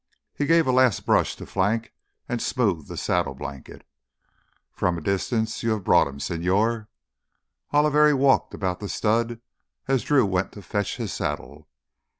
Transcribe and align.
He 0.33 0.47
gave 0.47 0.65
a 0.65 0.71
last 0.71 1.05
brush 1.05 1.35
to 1.35 1.45
flank 1.45 1.93
and 2.27 2.41
smoothed 2.41 2.87
the 2.87 2.97
saddle 2.97 3.35
blanket. 3.35 3.87
"From 4.73 4.97
a 4.97 5.01
distance 5.01 5.61
you 5.61 5.69
have 5.73 5.83
brought 5.83 6.07
him, 6.07 6.17
señor?" 6.17 6.87
Oliveri 7.71 8.15
walked 8.15 8.55
about 8.55 8.79
the 8.79 8.89
stud 8.89 9.39
as 9.87 10.01
Drew 10.01 10.25
went 10.25 10.53
to 10.53 10.63
fetch 10.63 10.97
his 10.97 11.13
saddle. 11.13 11.67